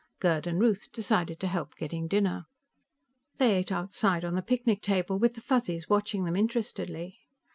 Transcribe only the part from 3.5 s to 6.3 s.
ate outside on the picnic table, with the Fuzzies watching